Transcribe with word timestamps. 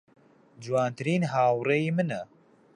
جوانترین 0.63 1.21
هاوڕێی 1.33 1.89
منە. 1.97 2.21